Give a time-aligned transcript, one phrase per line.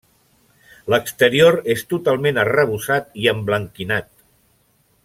[0.93, 4.11] L'exterior és totalment arrebossat i emblanquinat.